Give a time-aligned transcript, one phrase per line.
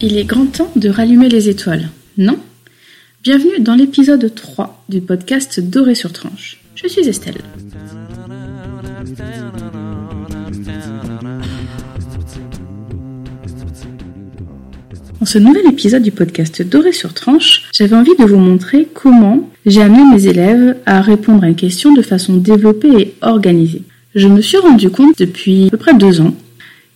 [0.00, 2.38] Il est grand temps de rallumer les étoiles, non?
[3.24, 6.60] Bienvenue dans l'épisode 3 du podcast Doré sur tranche.
[6.76, 7.40] Je suis Estelle.
[15.24, 19.48] Dans ce nouvel épisode du podcast Doré sur tranche, j'avais envie de vous montrer comment
[19.64, 23.80] j'ai amené mes élèves à répondre à une question de façon développée et organisée.
[24.14, 26.34] Je me suis rendu compte depuis à peu près deux ans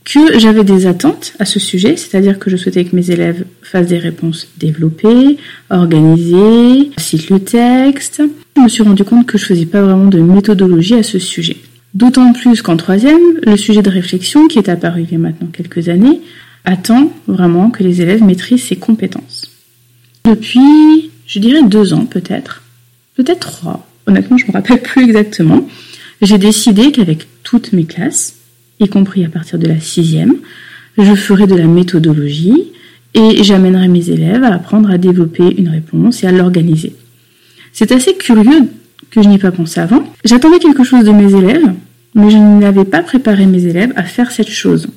[0.04, 3.86] que j'avais des attentes à ce sujet, c'est-à-dire que je souhaitais que mes élèves fassent
[3.86, 5.38] des réponses développées,
[5.70, 8.22] organisées, citent le texte.
[8.58, 11.56] Je me suis rendu compte que je faisais pas vraiment de méthodologie à ce sujet.
[11.94, 15.48] D'autant plus qu'en troisième, le sujet de réflexion, qui est apparu il y a maintenant
[15.50, 16.20] quelques années,
[16.68, 19.50] attend vraiment que les élèves maîtrisent ces compétences.
[20.24, 22.62] Depuis, je dirais deux ans peut-être,
[23.16, 25.66] peut-être trois, honnêtement je ne me rappelle plus exactement,
[26.20, 28.36] j'ai décidé qu'avec toutes mes classes,
[28.80, 30.34] y compris à partir de la sixième,
[30.98, 32.64] je ferai de la méthodologie
[33.14, 36.94] et j'amènerai mes élèves à apprendre à développer une réponse et à l'organiser.
[37.72, 38.68] C'est assez curieux
[39.10, 40.04] que je n'y ai pas pensé avant.
[40.22, 41.72] J'attendais quelque chose de mes élèves,
[42.14, 44.88] mais je n'avais pas préparé mes élèves à faire cette chose.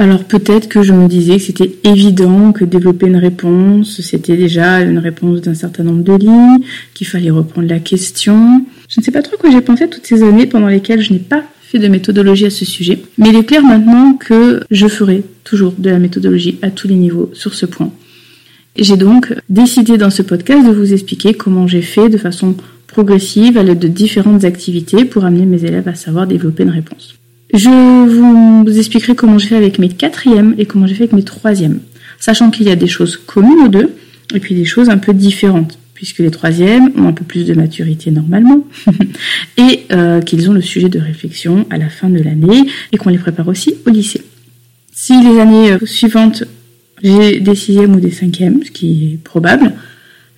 [0.00, 4.80] Alors peut-être que je me disais que c'était évident que développer une réponse, c'était déjà
[4.80, 8.64] une réponse d'un certain nombre de lignes, qu'il fallait reprendre la question.
[8.88, 11.18] Je ne sais pas trop quoi j'ai pensé toutes ces années pendant lesquelles je n'ai
[11.18, 13.02] pas fait de méthodologie à ce sujet.
[13.18, 16.94] Mais il est clair maintenant que je ferai toujours de la méthodologie à tous les
[16.94, 17.90] niveaux sur ce point.
[18.76, 22.54] J'ai donc décidé dans ce podcast de vous expliquer comment j'ai fait de façon
[22.86, 27.18] progressive à l'aide de différentes activités pour amener mes élèves à savoir développer une réponse.
[27.54, 31.22] Je vous expliquerai comment j'ai fait avec mes quatrièmes et comment j'ai fait avec mes
[31.22, 31.80] troisièmes,
[32.18, 33.94] sachant qu'il y a des choses communes aux deux
[34.34, 37.54] et puis des choses un peu différentes, puisque les troisièmes ont un peu plus de
[37.54, 38.66] maturité normalement
[39.56, 43.08] et euh, qu'ils ont le sujet de réflexion à la fin de l'année et qu'on
[43.08, 44.22] les prépare aussi au lycée.
[44.92, 46.44] Si les années euh, suivantes
[47.02, 49.72] j'ai des sixièmes ou des cinquièmes, ce qui est probable,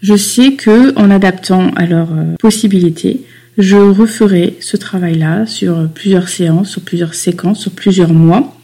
[0.02, 3.22] je sais que en adaptant à leurs euh, possibilités,
[3.60, 8.56] je referai ce travail-là sur plusieurs séances, sur plusieurs séquences, sur plusieurs mois,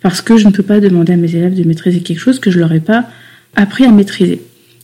[0.00, 2.50] parce que je ne peux pas demander à mes élèves de maîtriser quelque chose que
[2.50, 3.06] je leur ai pas
[3.56, 4.42] appris à maîtriser.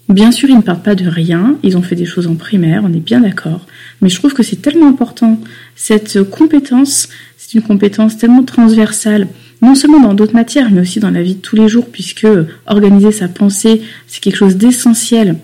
[0.08, 2.82] Bien sûr, ils ne partent pas de rien, ils ont fait des choses en primaire,
[2.84, 3.66] on est bien d'accord,
[4.00, 5.40] mais je trouve que c'est tellement important.
[5.76, 9.28] Cette compétence, c'est une compétence tellement transversale,
[9.62, 12.26] non seulement dans d'autres matières, mais aussi dans la vie de tous les jours, puisque
[12.66, 15.36] organiser sa pensée, c'est quelque chose d'essentiel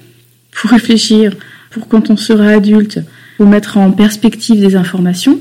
[0.50, 1.37] pour réfléchir,
[1.71, 3.00] pour quand on sera adulte,
[3.37, 5.39] pour mettre en perspective des informations,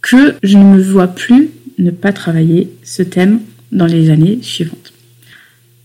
[0.00, 3.40] que je ne me vois plus ne pas travailler ce thème
[3.72, 4.92] dans les années suivantes.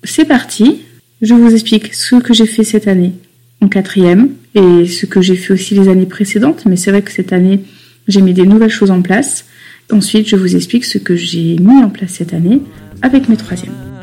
[0.04, 0.82] C'est parti,
[1.22, 3.14] je vous explique ce que j'ai fait cette année
[3.62, 7.12] en quatrième et ce que j'ai fait aussi les années précédentes, mais c'est vrai que
[7.12, 7.62] cette année
[8.08, 9.46] j'ai mis des nouvelles choses en place.
[9.92, 12.62] Ensuite, je vous explique ce que j'ai mis en place cette année
[13.02, 13.99] avec mes troisièmes.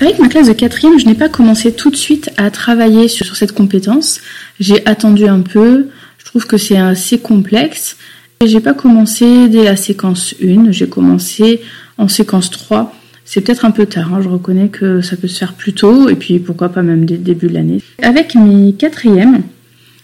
[0.00, 3.34] Avec ma classe de quatrième, je n'ai pas commencé tout de suite à travailler sur,
[3.34, 4.20] cette compétence.
[4.60, 5.88] J'ai attendu un peu.
[6.18, 7.96] Je trouve que c'est assez complexe.
[8.40, 10.70] Et j'ai pas commencé dès la séquence 1.
[10.70, 11.62] J'ai commencé
[11.96, 12.94] en séquence 3.
[13.24, 14.12] C'est peut-être un peu tard.
[14.12, 14.20] Hein.
[14.22, 16.10] Je reconnais que ça peut se faire plus tôt.
[16.10, 17.80] Et puis pourquoi pas même dès le début de l'année.
[18.02, 19.44] Avec mes quatrièmes,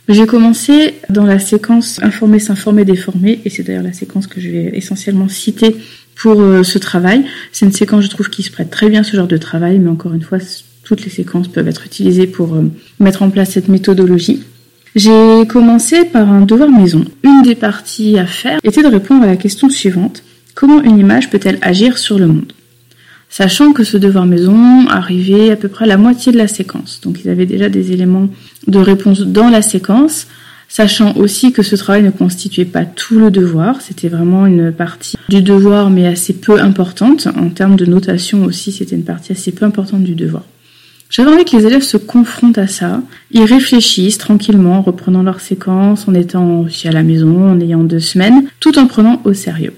[0.09, 3.43] j'ai commencé dans la séquence informer, s'informer, déformer.
[3.45, 5.77] Et c'est d'ailleurs la séquence que je vais essentiellement citer
[6.23, 7.25] pour euh, ce travail.
[7.51, 9.91] C'est une séquence, je trouve, qui se prête très bien ce genre de travail, mais
[9.91, 10.39] encore une fois,
[10.85, 14.45] toutes les séquences peuvent être utilisées pour euh, mettre en place cette méthodologie.
[14.95, 17.05] J'ai commencé par un devoir maison.
[17.25, 20.23] Une des parties à faire était de répondre à la question suivante.
[20.55, 22.53] Comment une image peut-elle agir sur le monde?
[23.29, 27.01] Sachant que ce devoir maison arrivait à peu près à la moitié de la séquence.
[27.03, 28.29] Donc ils avaient déjà des éléments
[28.69, 30.29] de réponse dans la séquence
[30.73, 35.19] sachant aussi que ce travail ne constituait pas tout le devoir, c'était vraiment une partie
[35.29, 37.29] du devoir mais assez peu importante.
[37.37, 40.45] En termes de notation aussi, c'était une partie assez peu importante du devoir.
[41.11, 43.03] J'avais envie que les élèves se confrontent à ça,
[43.33, 47.85] ils réfléchissent tranquillement en reprenant leur séquence, en étant aussi à la maison, en ayant
[47.85, 49.75] deux semaines, tout en prenant au sérieux.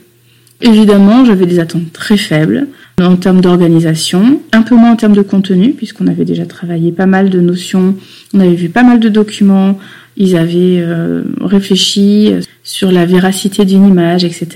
[0.61, 2.69] Évidemment, j'avais des attentes très faibles
[3.00, 7.06] en termes d'organisation, un peu moins en termes de contenu, puisqu'on avait déjà travaillé pas
[7.06, 7.97] mal de notions,
[8.32, 9.76] on avait vu pas mal de documents,
[10.16, 12.32] ils avaient euh, réfléchi
[12.62, 14.49] sur la véracité d'une image, etc.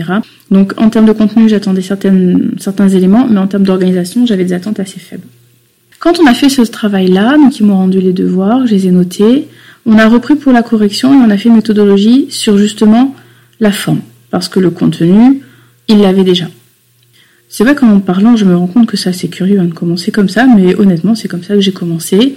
[0.50, 4.80] Donc en termes de contenu, j'attendais certains éléments, mais en termes d'organisation, j'avais des attentes
[4.80, 5.26] assez faibles.
[5.98, 8.90] Quand on a fait ce travail-là, donc ils m'ont rendu les devoirs, je les ai
[8.92, 9.48] notés,
[9.84, 13.16] on a repris pour la correction et on a fait une méthodologie sur justement
[13.58, 14.00] la forme,
[14.30, 15.42] parce que le contenu,
[15.88, 16.46] il l'avait déjà.
[17.48, 20.12] C'est vrai qu'en parlant, je me rends compte que ça c'est curieux hein, de commencer
[20.12, 22.36] comme ça, mais honnêtement, c'est comme ça que j'ai commencé.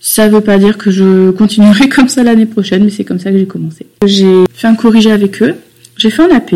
[0.00, 3.30] Ça veut pas dire que je continuerai comme ça l'année prochaine, mais c'est comme ça
[3.30, 3.86] que j'ai commencé.
[4.06, 5.54] J'ai fait un corrigé avec eux.
[5.96, 6.54] J'ai fait un AP,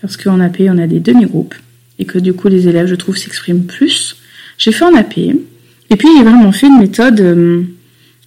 [0.00, 1.54] parce qu'en AP, on a des demi-groupes,
[1.98, 4.16] et que du coup, les élèves, je trouve, s'expriment plus.
[4.56, 7.62] J'ai fait un AP, et puis j'ai vraiment fait une méthode euh,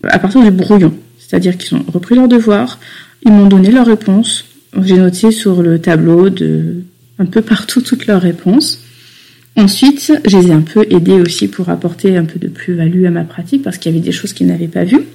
[0.03, 0.93] à partir du brouillon.
[1.17, 2.79] C'est-à-dire qu'ils ont repris leurs devoirs,
[3.23, 4.45] ils m'ont donné leurs réponses.
[4.83, 6.83] J'ai noté sur le tableau de
[7.17, 8.84] un peu partout toutes leurs réponses.
[9.57, 13.09] Ensuite, je les ai un peu aidés aussi pour apporter un peu de plus-value à
[13.09, 15.05] ma pratique parce qu'il y avait des choses qu'ils n'avaient pas vues.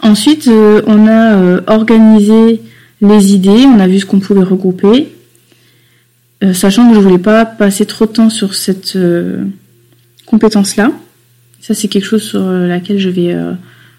[0.00, 2.60] Ensuite, euh, on a euh, organisé
[3.00, 5.08] les idées, on a vu ce qu'on pouvait regrouper,
[6.42, 8.98] euh, sachant que je voulais pas passer trop de temps sur cette
[10.26, 10.92] compétence-là.
[11.60, 13.34] Ça, c'est quelque chose sur laquelle je vais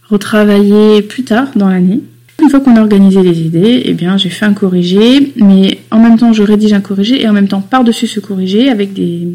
[0.08, 2.02] retravailler plus tard dans l'année.
[2.40, 6.00] Une fois qu'on a organisé les idées, eh bien, j'ai fait un corrigé, mais en
[6.00, 9.28] même temps, je rédige un corrigé et en même temps, par-dessus ce corrigé, avec des,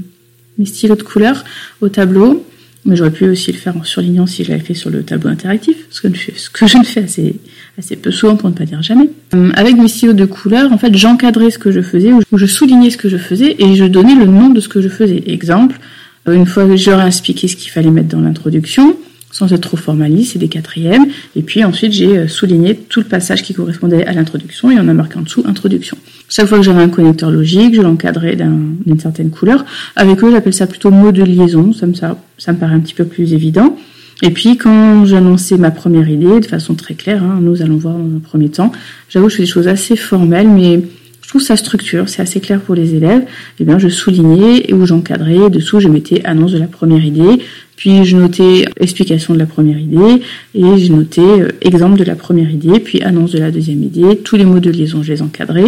[0.60, 1.44] mes stylos de couleur
[1.80, 2.46] au tableau.
[2.86, 5.28] Mais j'aurais pu aussi le faire en surlignant si je l'avais fait sur le tableau
[5.28, 7.36] interactif, ce que, je, ne fais assez,
[7.78, 9.10] assez peu souvent pour ne pas dire jamais.
[9.34, 12.46] Euh, avec mes stylos de couleur, en fait, j'encadrais ce que je faisais, ou je
[12.46, 15.22] soulignais ce que je faisais, et je donnais le nom de ce que je faisais.
[15.26, 15.78] Exemple,
[16.26, 18.96] euh, une fois que j'aurais expliqué ce qu'il fallait mettre dans l'introduction,
[19.30, 21.06] sans être trop formaliste, c'est des quatrièmes.
[21.36, 24.88] Et puis ensuite, j'ai euh, souligné tout le passage qui correspondait à l'introduction et on
[24.88, 25.96] a marqué en dessous introduction.
[26.28, 29.64] Chaque fois que j'avais un connecteur logique, je l'encadrais d'une certaine couleur.
[29.96, 33.32] Avec eux, j'appelle ça plutôt mot de liaison, ça me, paraît un petit peu plus
[33.32, 33.76] évident.
[34.22, 37.94] Et puis quand j'annonçais ma première idée, de façon très claire, hein, nous allons voir
[37.94, 38.70] dans un premier temps,
[39.08, 40.82] j'avoue que je fais des choses assez formelles, mais
[41.30, 43.24] trouve sa structure, c'est assez clair pour les élèves.
[43.58, 47.42] Eh bien, je soulignais et où j'encadrais, dessous je mettais annonce de la première idée,
[47.76, 50.22] puis je notais explication de la première idée
[50.54, 54.18] et je notais euh, exemple de la première idée, puis annonce de la deuxième idée,
[54.18, 55.66] tous les mots de liaison je les encadrais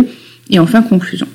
[0.50, 1.28] et enfin conclusion.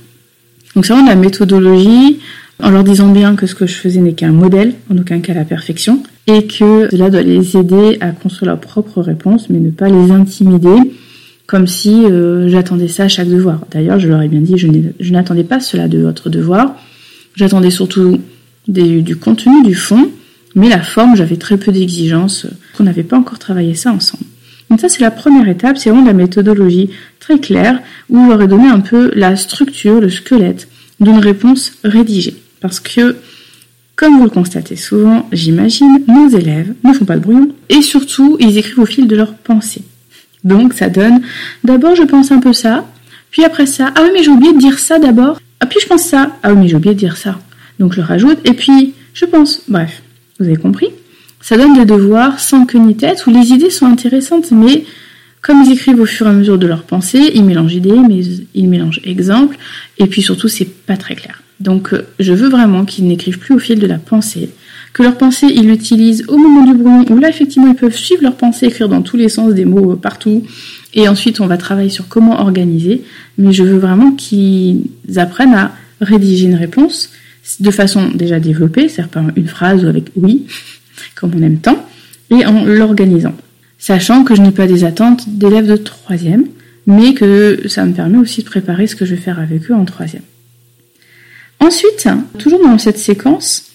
[0.76, 2.20] Donc c'est vraiment la méthodologie
[2.62, 5.34] en leur disant bien que ce que je faisais n'est qu'un modèle, en aucun cas
[5.34, 9.72] la perfection, et que cela doit les aider à construire leurs propres réponses, mais ne
[9.72, 10.76] pas les intimider,
[11.48, 13.62] comme si euh, j'attendais ça à chaque devoir.
[13.72, 16.76] D'ailleurs, je leur ai bien dit, je n'attendais pas cela de votre devoir,
[17.36, 18.20] j'attendais surtout
[18.68, 20.12] du contenu, du fond,
[20.56, 24.26] mais la forme, j'avais très peu d'exigences, qu'on n'avait pas encore travaillé ça ensemble.
[24.70, 26.90] Donc ça, c'est la première étape, c'est vraiment la méthodologie
[27.22, 27.80] très claire,
[28.10, 30.68] où j'aurais donné un peu la structure, le squelette
[31.00, 32.36] d'une réponse rédigée.
[32.60, 33.16] Parce que,
[33.96, 38.36] comme vous le constatez souvent, j'imagine, nos élèves ne font pas de brouillon, et surtout,
[38.42, 39.84] ils écrivent au fil de leur pensée.
[40.48, 41.22] Donc ça donne,
[41.64, 42.86] d'abord je pense un peu ça,
[43.32, 45.88] puis après ça, ah oui mais j'ai oublié de dire ça d'abord, ah puis je
[45.88, 47.38] pense ça, ah oui mais j'ai oublié de dire ça.
[47.80, 50.02] Donc je rajoute, et puis je pense, bref.
[50.40, 50.90] Vous avez compris
[51.42, 54.86] Ça donne des devoirs sans queue ni tête où les idées sont intéressantes, mais
[55.42, 58.22] comme ils écrivent au fur et à mesure de leur pensée, ils mélangent idées, mais
[58.54, 59.58] ils mélangent exemples,
[59.98, 61.42] et puis surtout, c'est pas très clair.
[61.60, 64.50] Donc, euh, je veux vraiment qu'ils n'écrivent plus au fil de la pensée,
[64.98, 68.24] que leur pensée, ils l'utilisent au moment du brouillon, où là, effectivement, ils peuvent suivre
[68.24, 70.42] leur pensée, écrire dans tous les sens des mots euh, partout,
[70.96, 73.04] et ensuite, on va travailler sur comment organiser,
[73.38, 74.82] mais je veux vraiment qu'ils
[75.18, 77.12] apprennent à rédiger une réponse
[77.60, 80.48] de façon déjà développée, c'est-à-dire par une phrase ou avec oui,
[81.14, 81.88] comme on aime tant,
[82.32, 83.36] et en l'organisant.
[83.78, 86.46] Sachant que je n'ai pas des attentes d'élèves de troisième,
[86.88, 89.76] mais que ça me permet aussi de préparer ce que je vais faire avec eux
[89.76, 90.24] en troisième.
[91.60, 92.08] Ensuite,
[92.40, 93.68] toujours dans cette séquence,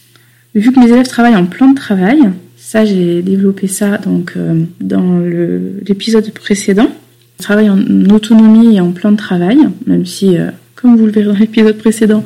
[0.61, 2.21] vu que mes élèves travaillent en plan de travail,
[2.57, 5.21] ça j'ai développé ça donc euh, dans
[5.87, 6.89] l'épisode précédent,
[7.39, 11.13] je travaille en autonomie et en plan de travail, même si, euh, comme vous le
[11.13, 12.25] verrez dans l'épisode précédent,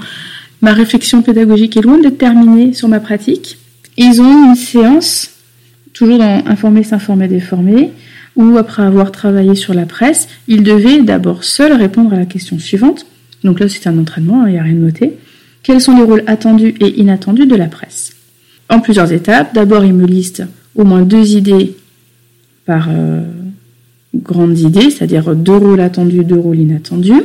[0.62, 3.58] Ma réflexion pédagogique est loin d'être terminée sur ma pratique.
[3.96, 5.30] Ils ont une séance,
[5.92, 7.92] toujours dans Informer, s'informer, déformer,
[8.36, 12.58] où après avoir travaillé sur la presse, ils devaient d'abord seuls répondre à la question
[12.58, 13.06] suivante.
[13.44, 15.16] Donc là, c'est un entraînement, il n'y a rien de noté.
[15.62, 18.15] Quels sont les rôles attendus et inattendus de la presse?
[18.68, 19.54] En plusieurs étapes.
[19.54, 20.44] D'abord, ils me listent
[20.74, 21.76] au moins deux idées
[22.64, 23.22] par euh,
[24.14, 27.22] grande idée, c'est-à-dire deux rôles attendus, deux rôles inattendus.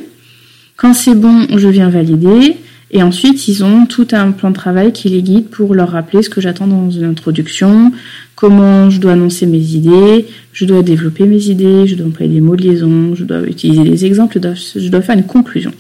[0.78, 2.58] Quand c'est bon, je viens valider.
[2.94, 6.22] Et ensuite, ils ont tout un plan de travail qui les guide pour leur rappeler
[6.24, 7.94] ce que j'attends dans une introduction,
[8.36, 12.42] comment je dois annoncer mes idées, je dois développer mes idées, je dois employer des
[12.42, 15.72] mots de liaison, je dois utiliser des exemples, je dois, faire une conclusion.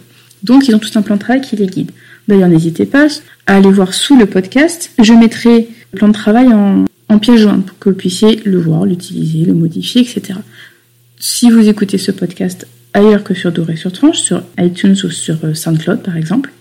[0.44, 1.91] Donc, ils ont tout un plan de travail qui les guide.
[2.28, 3.08] D'ailleurs, n'hésitez pas
[3.48, 4.92] à aller voir sous le podcast.
[5.01, 6.86] Je mettrai le plan de travail en,
[7.20, 10.40] pièce jointe pour que vous puissiez le voir, l'utiliser, le modifier, etc.
[11.20, 15.36] Si vous écoutez ce podcast ailleurs que sur Doré sur Tranche, sur iTunes ou sur
[15.44, 16.51] euh, SoundCloud par exemple,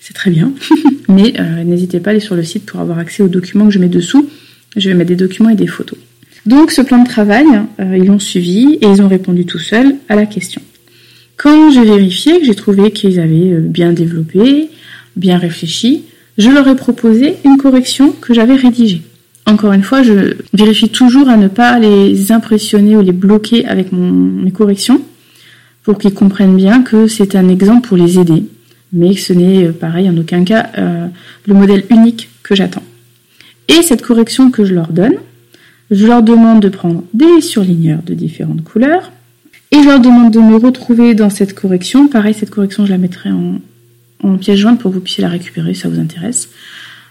[0.00, 0.52] c'est très bien.
[1.08, 3.72] Mais euh, n'hésitez pas à aller sur le site pour avoir accès aux documents que
[3.72, 4.28] je mets dessous.
[4.76, 5.98] Je vais mettre des documents et des photos.
[6.46, 7.46] Donc ce plan de travail,
[7.78, 10.62] euh, ils l'ont suivi et ils ont répondu tout seuls à la question.
[11.36, 14.70] Quand j'ai vérifié j'ai trouvé qu'ils avaient bien développé,
[15.16, 16.04] bien réfléchi,
[16.38, 19.02] je leur ai proposé une correction que j'avais rédigée.
[19.46, 23.92] encore une fois, je vérifie toujours à ne pas les impressionner ou les bloquer avec
[23.92, 25.00] mes corrections
[25.82, 28.44] pour qu'ils comprennent bien que c'est un exemple pour les aider,
[28.92, 30.70] mais que ce n'est pareil en aucun cas
[31.46, 32.82] le modèle unique que j'attends.
[33.68, 35.16] Et cette correction que je leur donne,
[35.90, 39.12] je leur demande de prendre des surligneurs de différentes couleurs
[39.70, 42.08] et je leur demande de me retrouver dans cette correction.
[42.08, 43.58] Pareil, cette correction, je la mettrai en,
[44.24, 46.50] en pièce jointe pour que vous puissiez la récupérer si ça vous intéresse.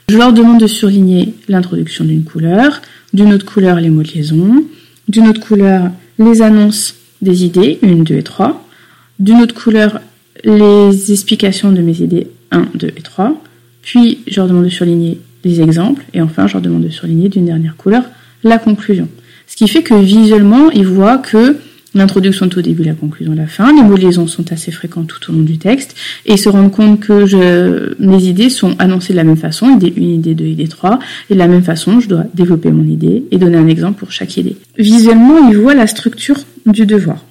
[0.09, 2.81] Je leur demande de surligner l'introduction d'une couleur,
[3.13, 4.65] d'une autre couleur les mots de liaison,
[5.07, 8.67] d'une autre couleur les annonces des idées, 1, 2 et 3,
[9.19, 10.01] d'une autre couleur
[10.43, 13.41] les explications de mes idées 1, 2 et 3,
[13.81, 17.29] puis je leur demande de surligner les exemples, et enfin je leur demande de surligner
[17.29, 18.03] d'une dernière couleur
[18.43, 19.07] la conclusion.
[19.47, 21.57] Ce qui fait que visuellement, ils voient que
[21.95, 25.03] l'introduction est au début, la conclusion la fin, les mots de liaison sont assez fréquents
[25.03, 25.95] tout au long du texte,
[26.25, 29.93] et se rendent compte que je, mes idées sont annoncées de la même façon, idée
[29.97, 33.23] 1, idée 2, idée 3, et de la même façon, je dois développer mon idée
[33.31, 34.57] et donner un exemple pour chaque idée.
[34.77, 37.23] Visuellement, ils voient la structure du devoir.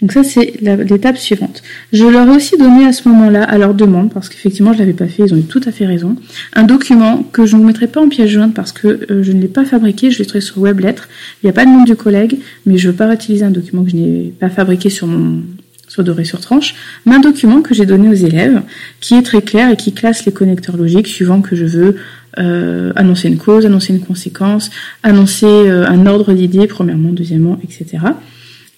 [0.00, 1.62] Donc ça, c'est l'étape suivante.
[1.92, 4.82] Je leur ai aussi donné à ce moment-là, à leur demande, parce qu'effectivement, je ne
[4.82, 6.16] l'avais pas fait, ils ont eu tout à fait raison,
[6.54, 9.40] un document que je ne mettrai pas en pièce jointe parce que euh, je ne
[9.40, 11.08] l'ai pas fabriqué, je l'ai trouvé sur Weblettre.
[11.42, 13.50] Il n'y a pas de nom du collègue, mais je ne veux pas réutiliser un
[13.50, 15.42] document que je n'ai pas fabriqué sur mon
[15.86, 16.74] sur Doré sur Tranche,
[17.06, 18.62] mais un document que j'ai donné aux élèves,
[19.00, 21.96] qui est très clair et qui classe les connecteurs logiques suivant que je veux
[22.38, 24.70] euh, annoncer une cause, annoncer une conséquence,
[25.04, 27.98] annoncer euh, un ordre d'idées, premièrement, deuxièmement, etc.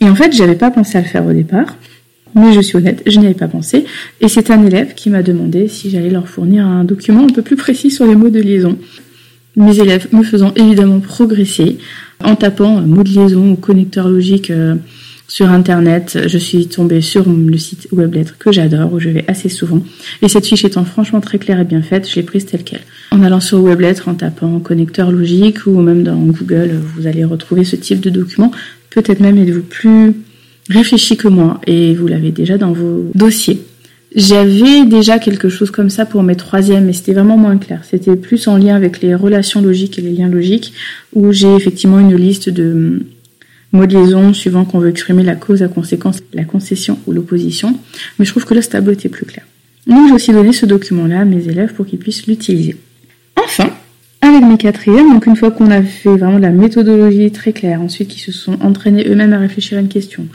[0.01, 1.77] Et en fait, j'avais pas pensé à le faire au départ,
[2.35, 3.85] mais je suis honnête, je n'y avais pas pensé.
[4.21, 7.43] Et c'est un élève qui m'a demandé si j'allais leur fournir un document un peu
[7.43, 8.79] plus précis sur les mots de liaison.
[9.57, 11.79] Mes élèves me faisant évidemment progresser
[12.23, 14.75] en tapant mots de liaison ou connecteur logique euh,
[15.29, 19.49] sur internet, je suis tombée sur le site Weblettre que j'adore, où je vais assez
[19.49, 19.83] souvent.
[20.23, 22.83] Et cette fiche étant franchement très claire et bien faite, je l'ai prise telle qu'elle.
[23.11, 27.65] En allant sur Weblettre, en tapant connecteur logique ou même dans Google, vous allez retrouver
[27.65, 28.53] ce type de document
[28.97, 30.15] Peut-être même êtes-vous plus
[30.71, 33.63] réfléchi que moi et vous l'avez déjà dans vos dossiers.
[34.15, 37.83] J'avais déjà quelque chose comme ça pour mes troisièmes, mais c'était vraiment moins clair.
[37.85, 40.73] C'était plus en lien avec les relations logiques et les liens logiques,
[41.13, 43.03] où j'ai effectivement une liste de
[43.73, 47.79] mots de liaison suivant qu'on veut exprimer la cause, la conséquence, la concession ou l'opposition.
[48.19, 49.45] Mais je trouve que là, ce tableau était plus clair.
[49.87, 52.79] Donc j'ai aussi donné ce document-là à mes élèves pour qu'ils puissent l'utiliser.
[53.37, 53.69] Enfin,
[54.29, 58.09] avec mes quatrièmes, donc une fois qu'on a fait vraiment la méthodologie très claire, ensuite
[58.09, 60.27] qu'ils se sont entraînés eux-mêmes à réfléchir à une question,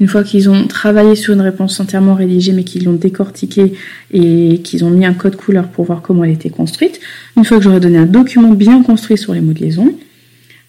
[0.00, 3.72] une fois qu'ils ont travaillé sur une réponse entièrement rédigée mais qu'ils l'ont décortiquée
[4.12, 7.00] et qu'ils ont mis un code couleur pour voir comment elle était construite,
[7.36, 9.94] une fois que j'aurais donné un document bien construit sur les mots de liaison,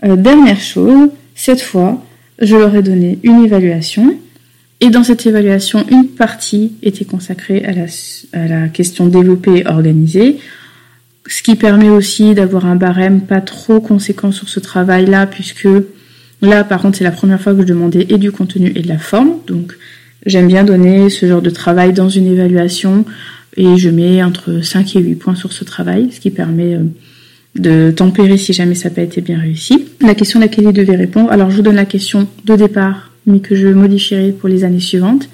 [0.04, 2.04] euh, dernière chose, cette fois,
[2.40, 4.16] je leur ai donné une évaluation.
[4.80, 7.86] Et dans cette évaluation, une partie était consacrée à la,
[8.34, 10.38] à la question développée et organisée,
[11.28, 15.68] ce qui permet aussi d'avoir un barème pas trop conséquent sur ce travail-là, puisque
[16.42, 18.88] là, par contre, c'est la première fois que je demandais et du contenu et de
[18.88, 19.34] la forme.
[19.48, 19.78] Donc,
[20.26, 23.06] j'aime bien donner ce genre de travail dans une évaluation
[23.58, 26.84] et je mets entre 5 et 8 points sur ce travail, ce qui permet euh,
[27.56, 29.90] de tempérer si jamais ça n'a pas été bien réussi.
[30.00, 33.12] La question à laquelle il devait répondre, alors je vous donne la question de départ,
[33.26, 35.30] mais que je modifierai pour les années suivantes,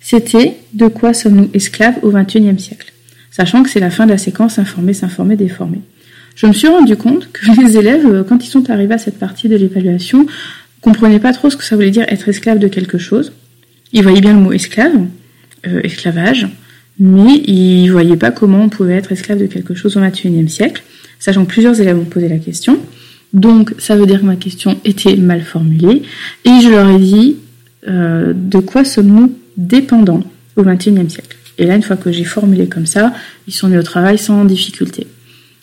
[0.00, 2.93] c'était de quoi sommes-nous esclaves au XXIe siècle?
[3.34, 5.80] Sachant que c'est la fin de la séquence informer, s'informer, déformer.
[6.36, 9.18] Je me suis rendu compte que les élèves, euh, quand ils sont arrivés à cette
[9.18, 10.26] partie de l'évaluation,
[10.80, 13.32] comprenaient pas trop ce que ça voulait dire être esclave de quelque chose.
[13.92, 14.94] Ils voyaient bien le mot esclave,
[15.66, 16.46] euh, esclavage,
[17.00, 20.84] mais ils voyaient pas comment on pouvait être esclave de quelque chose au XXIe siècle,
[21.18, 22.78] sachant que plusieurs élèves ont posé la question.
[23.32, 26.02] Donc, ça veut dire que ma question était mal formulée,
[26.44, 27.36] et je leur ai dit
[27.88, 30.22] euh, de quoi sommes-nous dépendants
[30.54, 31.36] au XXIe siècle?
[31.58, 33.12] Et là, une fois que j'ai formulé comme ça,
[33.46, 35.06] ils sont mis au travail sans difficulté.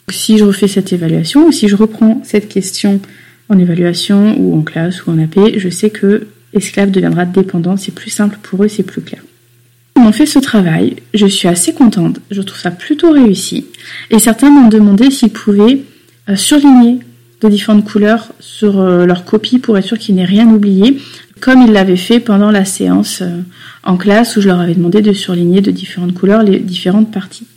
[0.10, 3.00] Si je refais cette évaluation, ou si je reprends cette question
[3.50, 7.94] en évaluation ou en classe ou en AP, je sais que esclave deviendra dépendant, c'est
[7.94, 9.22] plus simple pour eux, c'est plus clair.
[9.96, 13.68] On fait ce travail, je suis assez contente, je trouve ça plutôt réussi.
[14.10, 15.82] Et certains m'ont demandé s'ils pouvaient
[16.30, 17.00] euh, surligner
[17.42, 20.98] de différentes couleurs sur euh, leur copie pour être sûr qu'ils n'aient rien oublié
[21.40, 23.42] comme ils l'avaient fait pendant la séance euh,
[23.84, 27.48] en classe où je leur avais demandé de surligner de différentes couleurs les différentes parties.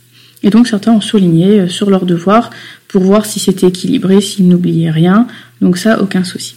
[0.43, 2.49] Et donc certains ont surligné euh, sur leur devoir
[2.87, 5.27] pour voir si c'était équilibré, s'ils n'oubliaient rien.
[5.61, 6.55] Donc ça, aucun souci.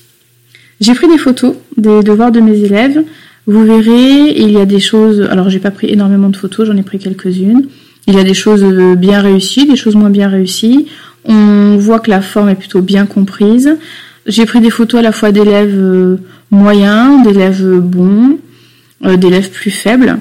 [0.81, 3.05] J'ai pris des photos des devoirs de mes élèves.
[3.47, 5.27] Vous verrez, il y a des choses.
[5.31, 7.67] Alors j'ai pas pris énormément de photos, j'en ai pris quelques-unes.
[8.07, 8.65] Il y a des choses
[8.97, 10.87] bien réussies, des choses moins bien réussies.
[11.25, 13.77] On voit que la forme est plutôt bien comprise.
[14.27, 16.19] J'ai pris des photos à la fois d'élèves
[16.51, 18.39] moyens, d'élèves bons,
[19.05, 20.19] euh, d'élèves plus faibles.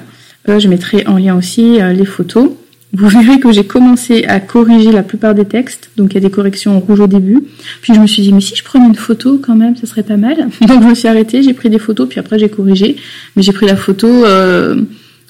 [0.48, 2.50] Euh, je mettrai en lien aussi euh, les photos.
[2.92, 6.20] vous verrez que j'ai commencé à corriger la plupart des textes, donc il y a
[6.20, 7.42] des corrections en rouge au début.
[7.82, 10.02] Puis je me suis dit, mais si je prenais une photo quand même, ça serait
[10.02, 10.36] pas mal.
[10.60, 12.96] Donc je me suis arrêtée, j'ai pris des photos, puis après j'ai corrigé.
[13.36, 14.82] Mais j'ai pris la photo, euh,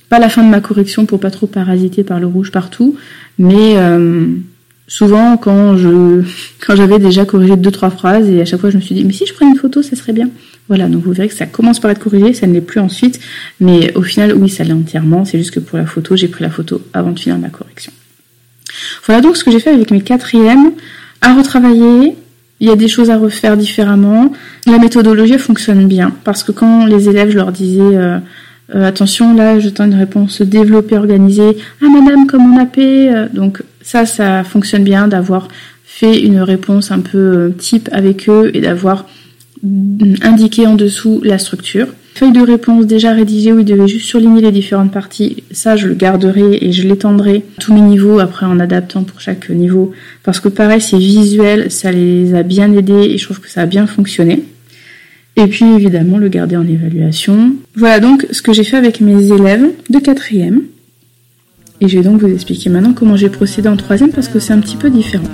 [0.09, 2.97] pas la fin de ma correction pour pas trop parasiter par le rouge partout,
[3.39, 4.27] mais euh,
[4.88, 6.23] souvent quand je
[6.66, 9.04] quand j'avais déjà corrigé deux trois phrases et à chaque fois je me suis dit,
[9.04, 10.30] mais si je prenais une photo, ça serait bien.
[10.66, 13.21] Voilà, donc vous verrez que ça commence par être corrigé, ça ne l'est plus ensuite,
[13.61, 16.42] mais au final, oui, ça l'est entièrement, c'est juste que pour la photo, j'ai pris
[16.42, 17.92] la photo avant de finir ma correction.
[19.07, 20.73] Voilà donc ce que j'ai fait avec mes quatrièmes,
[21.23, 22.16] à retravailler,
[22.61, 24.33] il y a des choses à refaire différemment.
[24.66, 27.80] La méthodologie fonctionne bien, parce que quand les élèves, je leur disais...
[27.80, 28.18] Euh,
[28.75, 31.57] euh, attention, là, je tends une réponse développée, organisée.
[31.80, 33.11] Ah, madame, comme on a payé.
[33.33, 35.49] Donc, ça, ça fonctionne bien d'avoir
[35.83, 39.07] fait une réponse un peu euh, type avec eux et d'avoir
[40.21, 41.87] indiquer en dessous la structure.
[42.14, 45.42] Feuille de réponse déjà rédigée où il devait juste surligner les différentes parties.
[45.52, 49.23] Ça, je le garderai et je l'étendrai à tous mes niveaux après en adaptant pour
[49.23, 49.92] chaque niveau.
[50.23, 53.62] Parce que pareil, c'est visuel, ça les a bien aidés et je trouve que ça
[53.62, 54.45] a bien fonctionné.
[55.37, 57.54] Et puis évidemment, le garder en évaluation.
[57.75, 60.64] Voilà donc ce que j'ai fait avec mes élèves de quatrième.
[61.80, 64.52] Et je vais donc vous expliquer maintenant comment j'ai procédé en troisième parce que c'est
[64.52, 65.28] un petit peu différent.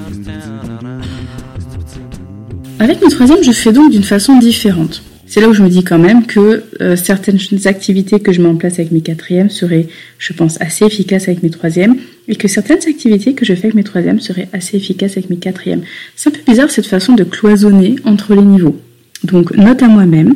[2.78, 5.02] Avec mes troisième, je fais donc d'une façon différente.
[5.26, 8.48] C'est là où je me dis quand même que euh, certaines activités que je mets
[8.48, 11.96] en place avec mes quatrièmes seraient, je pense, assez efficaces avec mes troisièmes,
[12.28, 15.36] et que certaines activités que je fais avec mes troisièmes seraient assez efficaces avec mes
[15.36, 15.82] quatrièmes.
[16.14, 18.76] C'est un peu bizarre cette façon de cloisonner entre les niveaux.
[19.22, 20.34] Donc, note à moi-même.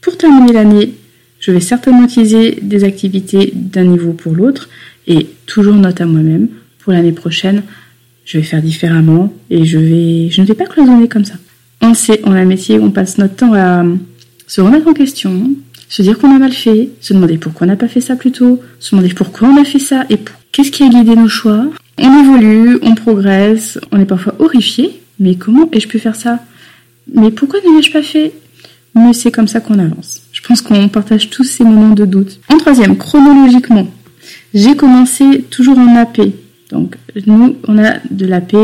[0.00, 0.92] Pour terminer l'année,
[1.40, 4.68] je vais certainement utiliser des activités d'un niveau pour l'autre,
[5.10, 6.48] et toujours note à moi-même.
[6.78, 7.62] Pour l'année prochaine,
[8.24, 11.34] je vais faire différemment, et je vais, je ne vais pas cloisonner comme ça
[11.80, 13.84] on sait, on a un métier on passe notre temps à
[14.46, 15.52] se remettre en question,
[15.88, 18.32] se dire qu'on a mal fait, se demander pourquoi on n'a pas fait ça plus
[18.32, 20.18] tôt, se demander pourquoi on a fait ça et
[20.52, 21.66] qu'est-ce qui a guidé nos choix.
[21.98, 26.40] On évolue, on progresse, on est parfois horrifié, mais comment ai-je pu faire ça?
[27.14, 28.32] Mais pourquoi ne l'ai-je pas fait?
[28.94, 30.22] Mais c'est comme ça qu'on avance.
[30.32, 32.40] Je pense qu'on partage tous ces moments de doute.
[32.52, 33.86] En troisième, chronologiquement,
[34.54, 36.20] j'ai commencé toujours en AP.
[36.70, 38.54] Donc nous, on a de l'AP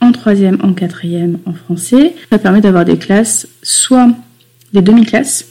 [0.00, 2.14] en troisième, en quatrième, en français.
[2.30, 4.08] Ça permet d'avoir des classes, soit
[4.72, 5.46] des demi-classes,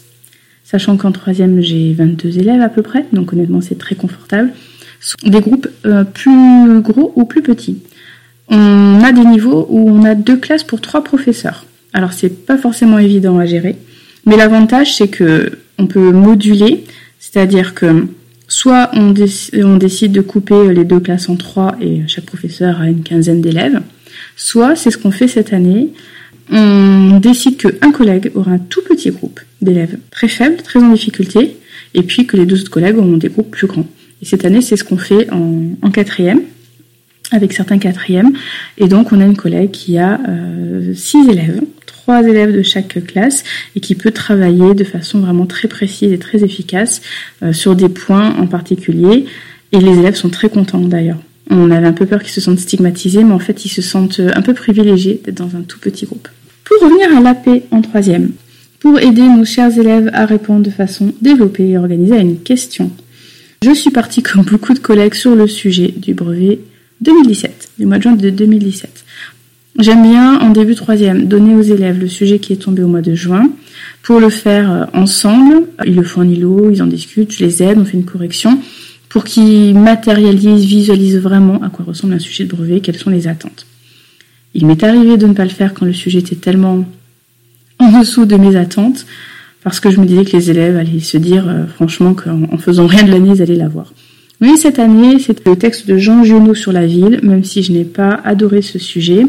[0.64, 4.52] sachant qu'en troisième j'ai 22 élèves à peu près, donc honnêtement c'est très confortable.
[5.24, 7.84] Des groupes euh, plus gros ou plus petits.
[8.50, 11.66] On a des niveaux où on a deux classes pour trois professeurs.
[11.94, 13.76] Alors c'est pas forcément évident à gérer,
[14.26, 16.84] mais l'avantage c'est que on peut moduler,
[17.20, 18.08] c'est-à-dire que
[18.48, 23.04] soit on, décide de couper les deux classes en trois et chaque professeur a une
[23.04, 23.82] quinzaine d'élèves,
[24.36, 25.90] Soit, c'est ce qu'on fait cette année,
[26.52, 31.58] on décide qu'un collègue aura un tout petit groupe d'élèves très faibles, très en difficulté,
[31.94, 33.88] et puis que les deux autres collègues auront des groupes plus grands.
[34.22, 36.42] Et cette année, c'est ce qu'on fait en, quatrième,
[37.32, 38.32] avec certains quatrièmes.
[38.78, 41.62] Et donc, on a une collègue qui a euh, six élèves,
[42.08, 43.44] trois élèves de chaque classe,
[43.76, 47.02] et qui peut travailler de façon vraiment très précise et très efficace
[47.44, 49.26] euh, sur des points en particulier.
[49.74, 51.18] Et les élèves sont très contents d'ailleurs.
[51.50, 54.22] On avait un peu peur qu'ils se sentent stigmatisés, mais en fait, ils se sentent
[54.22, 56.30] un peu privilégiés d'être dans un tout petit groupe.
[56.64, 58.32] Pour revenir à l'AP en troisième,
[58.80, 62.90] pour aider nos chers élèves à répondre de façon développée et organisée à une question,
[63.66, 66.60] je suis partie comme beaucoup de collègues sur le sujet du brevet
[67.02, 69.04] 2017, du mois de juin de 2017.
[69.80, 73.02] J'aime bien, en début troisième, donner aux élèves le sujet qui est tombé au mois
[73.02, 73.52] de juin
[74.02, 75.68] pour le faire euh, ensemble.
[75.86, 78.60] Ils le font en îlot, ils en discutent, je les aide, on fait une correction
[79.08, 83.28] pour qu'ils matérialisent, visualisent vraiment à quoi ressemble un sujet de brevet, quelles sont les
[83.28, 83.68] attentes.
[84.56, 86.84] Il m'est arrivé de ne pas le faire quand le sujet était tellement
[87.78, 89.06] en dessous de mes attentes,
[89.64, 92.88] parce que je me disais que les élèves allaient se dire euh, franchement qu'en faisant
[92.88, 93.94] rien de l'année, ils allaient l'avoir.
[94.42, 97.72] Oui, cette année, c'est le texte de Jean Giono sur la ville, même si je
[97.72, 99.24] n'ai pas adoré ce sujet,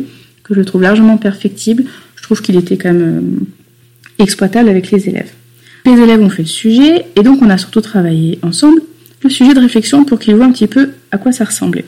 [0.49, 1.85] que je trouve largement perfectible,
[2.17, 5.31] je trouve qu'il était quand même euh, exploitable avec les élèves.
[5.87, 8.81] Les élèves ont fait le sujet, et donc on a surtout travaillé ensemble
[9.23, 11.85] le sujet de réflexion pour qu'ils voient un petit peu à quoi ça ressemblait.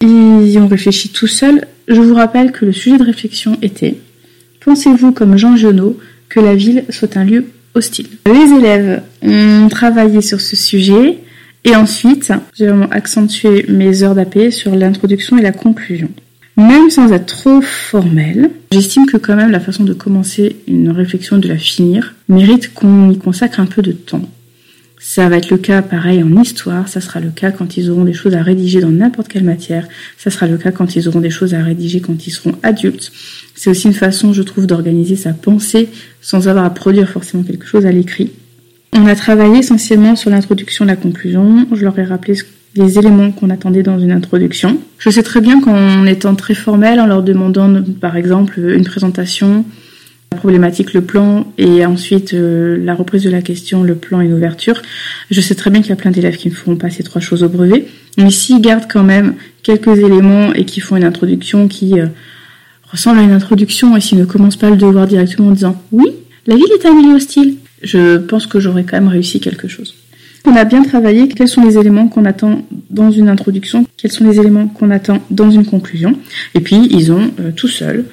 [0.00, 1.66] Ils y ont réfléchi tout seuls.
[1.88, 3.96] Je vous rappelle que le sujet de réflexion était
[4.60, 5.96] Pensez-vous, comme Jean Genot,
[6.28, 8.08] que la ville soit un lieu hostile?
[8.26, 11.18] Les élèves ont travaillé sur ce sujet
[11.64, 16.08] et ensuite, j'ai vraiment accentué mes heures d'AP sur l'introduction et la conclusion.
[16.56, 21.36] Même sans être trop formel, j'estime que quand même la façon de commencer une réflexion
[21.36, 24.22] de la finir mérite qu'on y consacre un peu de temps.
[24.98, 28.04] Ça va être le cas pareil en histoire, ça sera le cas quand ils auront
[28.04, 31.20] des choses à rédiger dans n'importe quelle matière, ça sera le cas quand ils auront
[31.20, 33.12] des choses à rédiger quand ils seront adultes.
[33.54, 35.90] C'est aussi une façon, je trouve, d'organiser sa pensée
[36.22, 38.32] sans avoir à produire forcément quelque chose à l'écrit.
[38.94, 41.66] On a travaillé essentiellement sur l'introduction et la conclusion.
[41.70, 42.34] Je leur ai rappelé
[42.76, 44.78] les éléments qu'on attendait dans une introduction.
[44.98, 49.64] Je sais très bien qu'en étant très formel, en leur demandant par exemple une présentation,
[50.32, 54.28] la problématique, le plan, et ensuite euh, la reprise de la question, le plan et
[54.28, 54.82] l'ouverture,
[55.30, 57.20] je sais très bien qu'il y a plein d'élèves qui ne feront pas ces trois
[57.20, 57.86] choses au brevet,
[58.18, 62.06] mais s'ils gardent quand même quelques éléments et qui font une introduction qui euh,
[62.90, 66.06] ressemble à une introduction et s'ils ne commencent pas le devoir directement en disant oui,
[66.46, 69.94] la ville est un milieu hostile, je pense que j'aurais quand même réussi quelque chose.
[70.48, 74.24] On a bien travaillé quels sont les éléments qu'on attend dans une introduction, quels sont
[74.24, 76.16] les éléments qu'on attend dans une conclusion.
[76.54, 78.04] Et puis, ils ont euh, tout seuls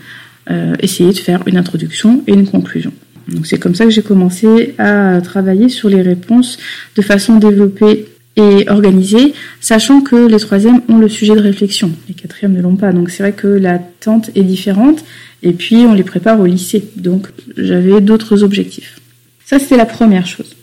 [0.50, 2.92] euh, essayé de faire une introduction et une conclusion.
[3.28, 6.58] Donc c'est comme ça que j'ai commencé à travailler sur les réponses
[6.98, 12.16] de façon développée et organisée, sachant que les troisièmes ont le sujet de réflexion, les
[12.16, 12.92] quatrièmes ne l'ont pas.
[12.92, 15.06] Donc c'est vrai que l'attente est différente,
[15.44, 16.84] et puis on les prépare au lycée.
[16.98, 19.00] Donc j'avais d'autres objectifs.
[19.46, 20.56] Ça c'était la première chose.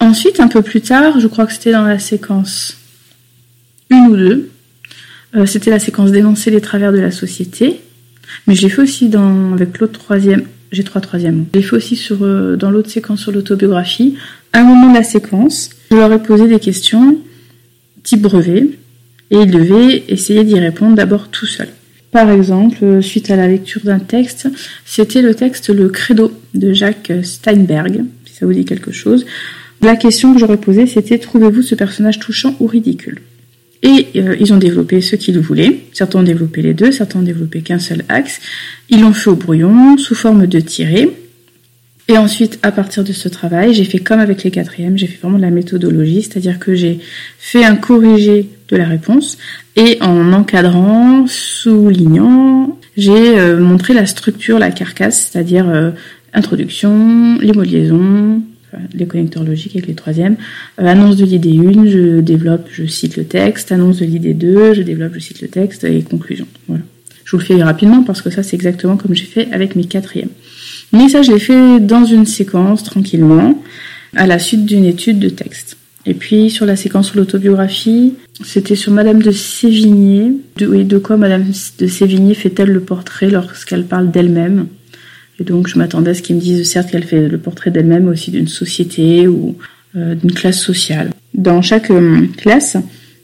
[0.00, 2.76] Ensuite, un peu plus tard, je crois que c'était dans la séquence
[3.90, 4.50] une ou deux,
[5.34, 7.80] euh, c'était la séquence d'énoncer les travers de la société.
[8.46, 11.46] Mais je l'ai fait aussi dans, avec l'autre troisième, j'ai trois troisièmes.
[11.54, 14.16] Je fait aussi sur, euh, dans l'autre séquence sur l'autobiographie.
[14.52, 17.18] À un moment de la séquence, je leur ai posé des questions
[18.02, 18.70] type brevet
[19.30, 21.68] et ils devaient essayer d'y répondre d'abord tout seul.
[22.10, 24.48] Par exemple, euh, suite à la lecture d'un texte,
[24.86, 29.26] c'était le texte Le Credo de Jacques Steinberg, si ça vous dit quelque chose.
[29.80, 33.20] La question que j'aurais posée, c'était trouvez-vous ce personnage touchant ou ridicule?
[33.82, 35.80] Et euh, ils ont développé ce qu'ils voulaient.
[35.92, 38.40] Certains ont développé les deux, certains ont développé qu'un seul axe.
[38.88, 41.10] Ils l'ont fait au brouillon, sous forme de tiré.
[42.08, 45.18] Et ensuite, à partir de ce travail, j'ai fait comme avec les quatrièmes, j'ai fait
[45.20, 47.00] vraiment de la méthodologie, c'est-à-dire que j'ai
[47.38, 49.36] fait un corrigé de la réponse
[49.76, 55.90] et en encadrant, soulignant, j'ai euh, montré la structure, la carcasse, c'est-à-dire euh,
[56.32, 58.40] introduction, les mots de
[58.94, 60.36] les connecteurs logiques avec les troisièmes.
[60.80, 63.72] Euh, annonce de l'idée 1, je développe, je cite le texte.
[63.72, 65.84] Annonce de l'idée 2, je développe, je cite le texte.
[65.84, 66.46] Et conclusion.
[66.66, 66.82] Voilà.
[67.24, 69.84] Je vous le fais rapidement parce que ça, c'est exactement comme j'ai fait avec mes
[69.84, 70.30] quatrièmes.
[70.92, 73.62] Mais ça, je l'ai fait dans une séquence, tranquillement,
[74.16, 75.76] à la suite d'une étude de texte.
[76.06, 80.32] Et puis, sur la séquence sur l'autobiographie, c'était sur Madame de Sévigné.
[80.60, 81.44] Oui, de quoi Madame
[81.78, 84.68] de Sévigné fait-elle le portrait lorsqu'elle parle d'elle-même?
[85.40, 88.08] Et donc, je m'attendais à ce qu'ils me disent, certes, qu'elle fait le portrait d'elle-même,
[88.08, 89.56] aussi d'une société ou
[89.96, 91.10] euh, d'une classe sociale.
[91.34, 92.76] Dans chaque euh, classe,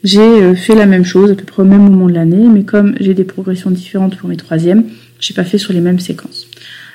[0.04, 2.62] j'ai euh, fait la même chose, à peu près au même moment de l'année, mais
[2.62, 4.84] comme j'ai des progressions différentes pour mes troisièmes,
[5.18, 6.46] j'ai pas fait sur les mêmes séquences.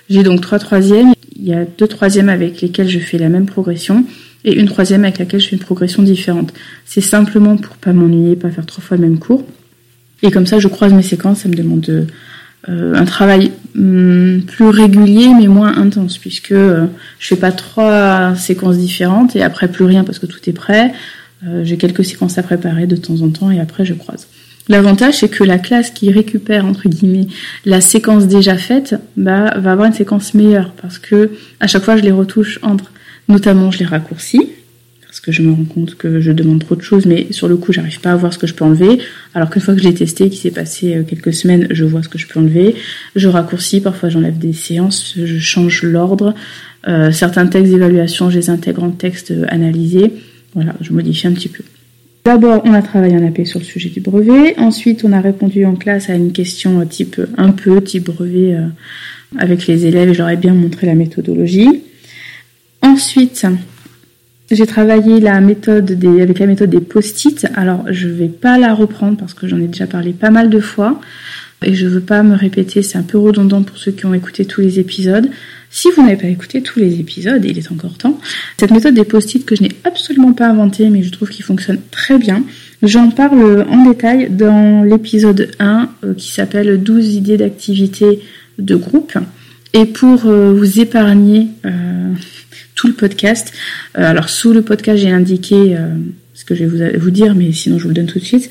[0.09, 1.13] J'ai donc trois troisièmes.
[1.35, 4.05] Il y a deux troisièmes avec lesquels je fais la même progression
[4.45, 6.53] et une troisième avec laquelle je fais une progression différente.
[6.85, 9.45] C'est simplement pour pas m'ennuyer, pas faire trois fois le même cours.
[10.23, 12.07] Et comme ça, je croise mes séquences, ça me demande de,
[12.67, 18.35] euh, un travail hum, plus régulier mais moins intense puisque euh, je fais pas trois
[18.35, 20.91] séquences différentes et après plus rien parce que tout est prêt.
[21.47, 24.27] Euh, j'ai quelques séquences à préparer de temps en temps et après je croise.
[24.67, 27.27] L'avantage c'est que la classe qui récupère entre guillemets
[27.65, 31.95] la séquence déjà faite bah, va avoir une séquence meilleure parce que à chaque fois
[31.95, 32.91] je les retouche entre
[33.29, 34.49] notamment je les raccourcis
[35.19, 37.57] parce que je me rends compte que je demande trop de choses, mais sur le
[37.57, 38.99] coup, j'arrive pas à voir ce que je peux enlever.
[39.33, 42.01] Alors qu'une fois que je l'ai testé, qui s'est passé euh, quelques semaines, je vois
[42.01, 42.75] ce que je peux enlever.
[43.17, 46.35] Je raccourcis, parfois j'enlève des séances, je change l'ordre.
[46.87, 50.13] Euh, certains textes d'évaluation, je les intègre en texte analysé.
[50.53, 51.65] Voilà, je modifie un petit peu.
[52.23, 54.57] D'abord, on a travaillé en AP sur le sujet du brevet.
[54.57, 58.67] Ensuite, on a répondu en classe à une question type un peu, type brevet, euh,
[59.37, 60.13] avec les élèves.
[60.13, 61.83] J'aurais bien montré la méthodologie.
[62.81, 63.45] Ensuite,
[64.51, 67.47] j'ai travaillé la méthode des, avec la méthode des post-it.
[67.55, 70.59] Alors, je vais pas la reprendre parce que j'en ai déjà parlé pas mal de
[70.59, 70.99] fois
[71.63, 72.81] et je veux pas me répéter.
[72.81, 75.29] C'est un peu redondant pour ceux qui ont écouté tous les épisodes.
[75.69, 78.19] Si vous n'avez pas écouté tous les épisodes, il est encore temps.
[78.57, 81.79] Cette méthode des post-it que je n'ai absolument pas inventée, mais je trouve qu'il fonctionne
[81.91, 82.43] très bien.
[82.81, 88.19] J'en parle en détail dans l'épisode 1 euh, qui s'appelle 12 idées d'activité
[88.57, 89.17] de groupe.
[89.73, 92.13] Et pour euh, vous épargner euh,
[92.87, 93.51] le podcast.
[93.97, 95.89] Euh, alors sous le podcast, j'ai indiqué euh,
[96.33, 98.49] ce que je vais vous, dire, mais sinon je vous le donne tout de suite.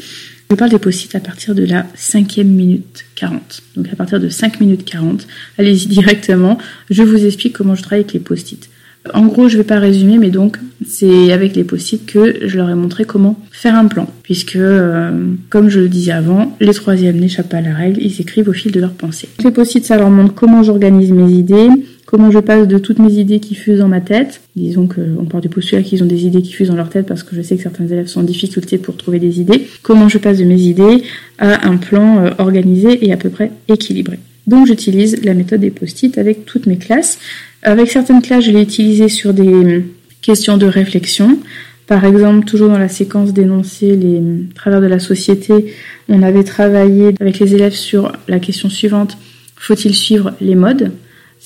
[0.51, 3.63] Je parle des post-it à partir de la cinquième minute 40.
[3.77, 5.27] Donc à partir de 5 minutes 40,
[5.59, 6.59] allez-y directement.
[6.91, 8.69] Je vous explique comment je travaille avec les post-it.
[9.15, 12.69] En gros, je vais pas résumer, mais donc c'est avec les post-it que je leur
[12.69, 14.09] ai montré comment faire un plan.
[14.23, 15.11] Puisque, euh,
[15.51, 18.53] comme je le disais avant, les troisièmes n'échappent pas à la règle, ils écrivent au
[18.53, 19.29] fil de leurs pensées.
[19.43, 21.69] Les post-it, ça leur montre comment j'organise mes idées,
[22.09, 24.41] comment je passe de toutes mes idées qui fusent dans ma tête.
[24.57, 27.23] Disons qu'on part du postulat qu'ils ont des idées qui fusent dans leur tête parce
[27.23, 29.67] que je sais que certains élèves sont en difficulté pour trouver des idées.
[29.83, 31.03] Comment je passe de mes idées
[31.39, 34.19] à un plan euh, organisé et à peu près équilibré.
[34.47, 37.19] Donc j'utilise la méthode des post-it avec toutes mes classes.
[37.63, 39.85] Avec certaines classes, je l'ai utilisée sur des
[40.23, 41.39] questions de réflexion.
[41.87, 44.23] Par exemple, toujours dans la séquence d'énoncer les
[44.55, 45.75] travers de la société,
[46.09, 49.19] on avait travaillé avec les élèves sur la question suivante
[49.59, 50.93] faut-il suivre les modes?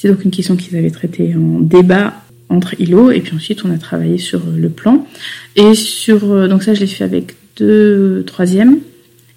[0.02, 3.70] C'est donc une question qu'ils avaient traitée en débat entre îlots, et puis ensuite on
[3.70, 5.06] a travaillé sur le plan.
[5.54, 8.78] Et sur donc ça, je l'ai fait avec deux troisièmes.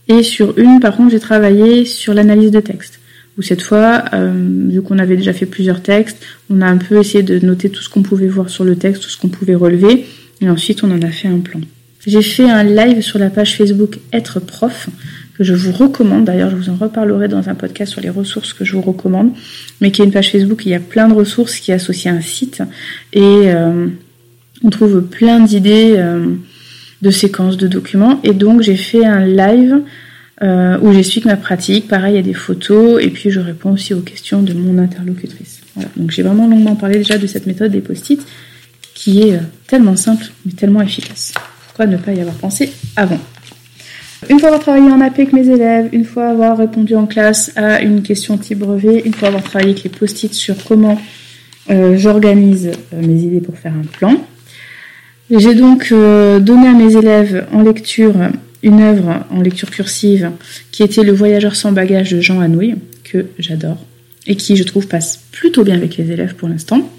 [0.08, 3.00] Et sur une, par contre, j'ai travaillé sur l'analyse de texte
[3.38, 4.34] où cette fois, euh,
[4.70, 6.18] vu qu'on avait déjà fait plusieurs textes,
[6.50, 9.04] on a un peu essayé de noter tout ce qu'on pouvait voir sur le texte,
[9.04, 10.08] tout ce qu'on pouvait relever,
[10.42, 11.62] et ensuite on en a fait un plan.
[12.08, 14.90] J'ai fait un live sur la page Facebook Être prof,
[15.38, 18.54] que je vous recommande, d'ailleurs je vous en reparlerai dans un podcast sur les ressources
[18.54, 19.32] que je vous recommande,
[19.82, 22.22] mais qui est une page Facebook, il y a plein de ressources qui associent un
[22.22, 22.64] site,
[23.14, 23.88] et euh,
[24.64, 26.28] on trouve plein d'idées euh,
[27.02, 29.82] de séquences de documents, et donc j'ai fait un live
[30.42, 31.88] euh, où j'explique ma pratique.
[31.88, 34.78] Pareil, il y a des photos et puis je réponds aussi aux questions de mon
[34.80, 35.62] interlocutrice.
[35.96, 38.22] Donc j'ai vraiment longuement parlé déjà de cette méthode des post-it
[38.94, 41.34] qui est tellement simple mais tellement efficace.
[41.68, 43.20] Pourquoi ne pas y avoir pensé avant
[44.30, 47.52] Une fois avoir travaillé en AP avec mes élèves, une fois avoir répondu en classe
[47.56, 51.00] à une question type brevet, une fois avoir travaillé avec les post-it sur comment
[51.70, 54.16] euh, j'organise euh, mes idées pour faire un plan.
[55.30, 58.14] J'ai donc euh, donné à mes élèves en lecture
[58.64, 60.32] une œuvre en lecture cursive
[60.72, 63.78] qui était Le voyageur sans bagage de Jean Anouilh, que j'adore,
[64.28, 66.90] et qui, je trouve, passe plutôt bien avec les élèves pour l'instant.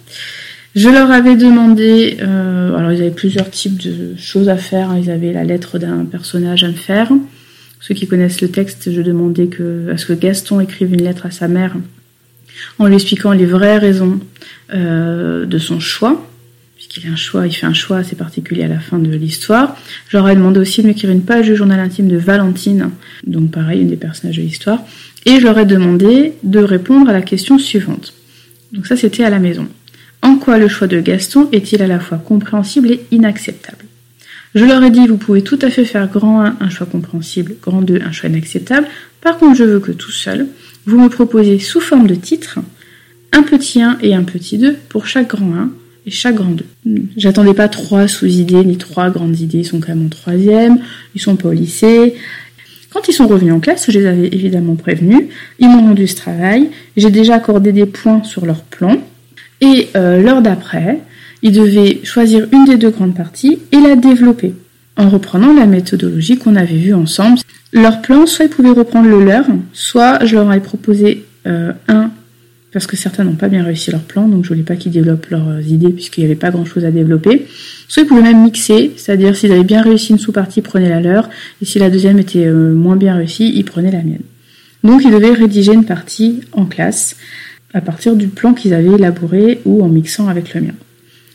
[0.77, 5.11] Je leur avais demandé, euh, alors ils avaient plusieurs types de choses à faire, ils
[5.11, 7.11] avaient la lettre d'un personnage à me faire.
[7.81, 11.25] Ceux qui connaissent le texte, je demandais que, à ce que Gaston écrive une lettre
[11.25, 11.75] à sa mère
[12.79, 14.21] en lui expliquant les vraies raisons
[14.75, 16.27] euh, de son choix
[16.75, 19.77] puisqu'il a un choix, il fait un choix assez particulier à la fin de l'histoire.
[20.11, 22.91] J'aurais demandé aussi de m'écrire une page du journal intime de Valentine,
[23.27, 24.81] donc pareil, une des personnages de l'histoire,
[25.25, 28.13] et je leur ai demandé de répondre à la question suivante.
[28.73, 29.67] Donc ça, c'était à la maison.
[30.27, 33.85] En quoi le choix de Gaston est-il à la fois compréhensible et inacceptable?
[34.57, 37.55] Je leur ai dit, vous pouvez tout à fait faire grand 1 un choix compréhensible,
[37.63, 38.89] grand 2 un choix inacceptable.
[39.21, 40.49] Par contre, je veux que tout seul,
[40.85, 42.59] vous me proposiez sous forme de titre
[43.31, 45.71] un petit 1 et un petit 2 pour chaque grand 1
[46.07, 46.65] et chaque grande.
[47.17, 50.81] J'attendais pas trois sous-idées ni trois grandes idées, ils sont quand même en troisième,
[51.15, 52.17] ils sont pas au lycée.
[52.91, 55.29] Quand ils sont revenus en classe, je les avais évidemment prévenus,
[55.61, 59.01] ils m'ont rendu ce travail, j'ai déjà accordé des points sur leur plan,
[59.61, 61.01] et euh, l'heure d'après,
[61.43, 64.55] ils devaient choisir une des deux grandes parties et la développer,
[64.97, 67.39] en reprenant la méthodologie qu'on avait vue ensemble.
[67.73, 72.11] Leur plan, soit ils pouvaient reprendre le leur, soit je leur avais proposé euh, un
[72.73, 75.29] parce que certains n'ont pas bien réussi leur plan, donc je voulais pas qu'ils développent
[75.31, 77.47] leurs idées puisqu'il n'y avait pas grand chose à développer.
[77.89, 81.31] Soit ils pouvaient même mixer, c'est-à-dire s'ils avaient bien réussi une sous-partie, prenaient la leur,
[81.63, 84.25] et si la deuxième était euh, moins bien réussie, ils prenaient la mienne.
[84.85, 87.17] Donc ils devaient rédiger une partie en classe
[87.75, 90.75] à partir du plan qu'ils avaient élaboré ou en mixant avec le mien.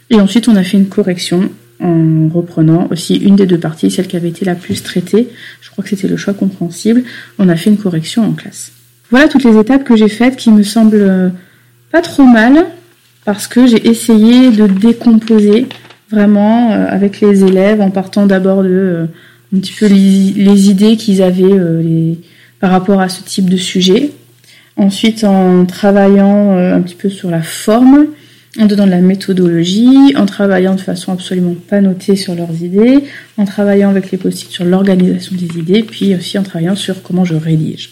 [0.10, 1.50] Et ensuite on a fait une correction
[1.82, 5.30] en reprenant aussi une des deux parties, celle qui avait été la plus traitée.
[5.62, 7.04] Je crois que c'était le choix compréhensible.
[7.40, 8.72] On a fait une correction en classe.
[9.10, 11.30] Voilà toutes les étapes que j'ai faites qui me semblent euh,
[11.92, 12.66] pas trop mal
[13.26, 15.68] parce que j'ai essayé de décomposer
[16.10, 19.06] vraiment euh, avec les élèves en partant d'abord de euh,
[19.56, 22.18] un petit peu les, idées qu'ils avaient
[22.62, 24.12] par rapport à ce type de sujet.
[24.82, 28.08] Ensuite, en travaillant un petit peu sur la forme,
[28.60, 33.04] en donnant de la méthodologie, en travaillant de façon absolument pas notée sur leurs idées,
[33.38, 37.26] en travaillant avec les post sur l'organisation des idées, puis aussi en travaillant sur comment
[37.26, 37.92] je rédige.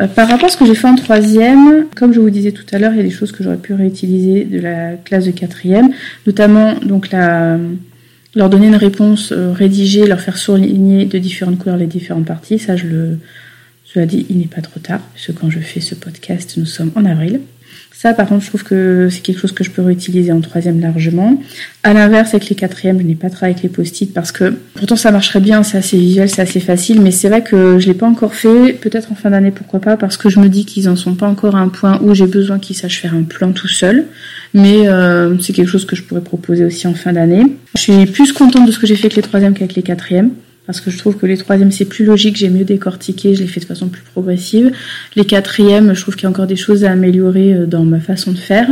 [0.00, 2.64] Euh, par rapport à ce que j'ai fait en troisième, comme je vous disais tout
[2.70, 5.32] à l'heure, il y a des choses que j'aurais pu réutiliser de la classe de
[5.32, 5.88] quatrième,
[6.28, 7.58] notamment donc la,
[8.36, 12.60] leur donner une réponse euh, rédigée, leur faire surligner de différentes couleurs les différentes parties.
[12.60, 13.18] Ça, je le,
[13.92, 16.90] cela dit, il n'est pas trop tard, puisque quand je fais ce podcast, nous sommes
[16.96, 17.40] en avril.
[17.98, 20.80] Ça, par contre, je trouve que c'est quelque chose que je peux réutiliser en troisième
[20.80, 21.40] largement.
[21.82, 24.96] À l'inverse, avec les quatrièmes, je n'ai pas travaillé avec les post-it parce que pourtant
[24.96, 27.94] ça marcherait bien, c'est assez visuel, c'est assez facile, mais c'est vrai que je l'ai
[27.94, 28.74] pas encore fait.
[28.74, 31.26] Peut-être en fin d'année, pourquoi pas, parce que je me dis qu'ils en sont pas
[31.26, 34.04] encore à un point où j'ai besoin qu'ils sachent faire un plan tout seul.
[34.52, 37.44] Mais euh, c'est quelque chose que je pourrais proposer aussi en fin d'année.
[37.76, 40.32] Je suis plus contente de ce que j'ai fait avec les troisièmes qu'avec les quatrièmes
[40.66, 43.46] parce que je trouve que les troisièmes c'est plus logique, j'ai mieux décortiqué, je les
[43.46, 44.72] fais de façon plus progressive.
[45.14, 48.00] Les quatrièmes, je trouve qu'il y a encore des choses à améliorer euh, dans ma
[48.00, 48.68] façon de faire.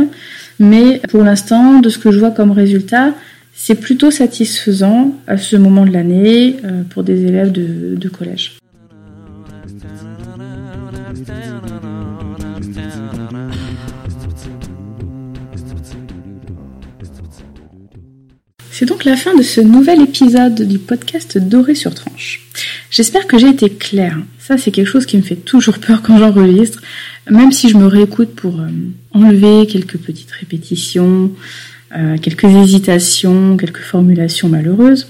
[0.59, 3.13] Mais pour l'instant, de ce que je vois comme résultat,
[3.53, 8.57] c'est plutôt satisfaisant à ce moment de l'année euh, pour des élèves de, de collège.
[18.77, 22.45] C'est donc la fin de ce nouvel épisode du podcast Doré sur tranche.
[22.91, 24.17] J'espère que j'ai été claire.
[24.37, 26.81] Ça, c'est quelque chose qui me fait toujours peur quand j'enregistre,
[27.31, 28.67] même si je me réécoute pour euh,
[29.13, 31.31] enlever quelques petites répétitions.
[31.95, 35.07] euh, quelques hésitations, quelques formulations malheureuses,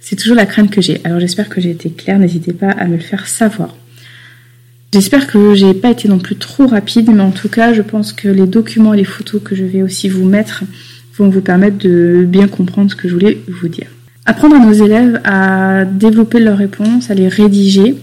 [0.00, 1.02] c'est toujours la crainte que j'ai.
[1.04, 3.76] Alors j'espère que j'ai été claire, n'hésitez pas à me le faire savoir.
[4.94, 8.14] J'espère que j'ai pas été non plus trop rapide, mais en tout cas, je pense
[8.14, 10.64] que les documents et les photos que je vais aussi vous mettre
[11.16, 13.88] vont vous permettre de bien comprendre ce que je voulais vous dire.
[14.24, 17.96] Apprendre à nos élèves à développer leurs réponses, à les rédiger,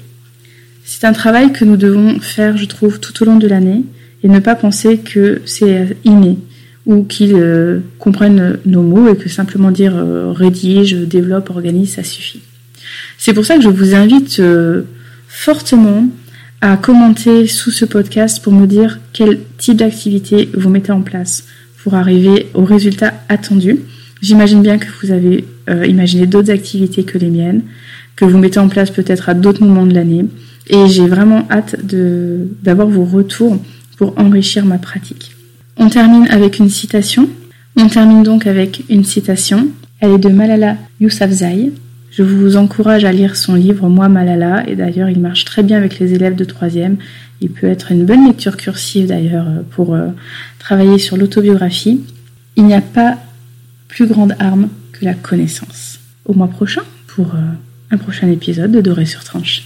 [0.83, 3.83] c'est un travail que nous devons faire, je trouve, tout au long de l'année
[4.23, 6.37] et ne pas penser que c'est inné
[6.85, 12.03] ou qu'ils euh, comprennent nos mots et que simplement dire euh, rédige, développe, organise, ça
[12.03, 12.41] suffit.
[13.17, 14.83] C'est pour ça que je vous invite euh,
[15.27, 16.07] fortement
[16.61, 21.45] à commenter sous ce podcast pour me dire quel type d'activité vous mettez en place
[21.83, 23.79] pour arriver au résultat attendu.
[24.21, 27.61] J'imagine bien que vous avez euh, imaginé d'autres activités que les miennes,
[28.15, 30.25] que vous mettez en place peut-être à d'autres moments de l'année.
[30.67, 33.57] Et j'ai vraiment hâte d'avoir vos retours
[33.97, 35.35] pour enrichir ma pratique.
[35.77, 37.29] On termine avec une citation.
[37.77, 39.69] On termine donc avec une citation.
[40.01, 41.71] Elle est de Malala Yousafzai,
[42.11, 45.77] je vous encourage à lire son livre Moi Malala, et d'ailleurs il marche très bien
[45.77, 46.97] avec les élèves de troisième.
[47.41, 50.07] Il peut être une bonne lecture cursive d'ailleurs pour euh,
[50.57, 52.01] travailler sur l'autobiographie.
[52.55, 53.17] Il n'y a pas
[53.87, 55.99] plus grande arme que la connaissance.
[56.25, 57.39] Au mois prochain pour euh,
[57.91, 59.63] un prochain épisode de Doré sur Tranche.